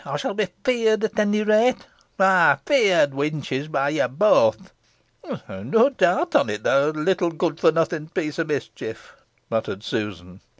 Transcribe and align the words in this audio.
Ey 0.03 0.17
shall 0.17 0.33
be 0.33 0.47
feared 0.63 1.03
at 1.03 1.19
onny 1.19 1.43
rate 1.43 1.85
ay, 2.19 2.57
feared, 2.65 3.11
wenches, 3.11 3.71
by 3.71 3.89
ye 3.89 4.07
both." 4.07 4.73
"Nah 5.47 5.61
doubt 5.89 6.35
on't, 6.35 6.49
theaw 6.49 6.91
little 7.05 7.29
good 7.29 7.59
fo' 7.59 7.69
nothin 7.69 8.09
piece 8.09 8.39
o' 8.39 8.43
mischief," 8.43 9.15
muttered 9.51 9.83
Susan. 9.83 10.41